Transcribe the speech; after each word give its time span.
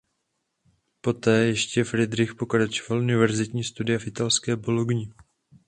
Poté 1.01 1.45
ještě 1.45 1.83
Fridrich 1.83 2.35
pokračoval 2.35 3.01
univerzitní 3.01 3.63
studia 3.63 3.99
v 3.99 4.07
italské 4.07 4.55
Bologni. 4.55 5.09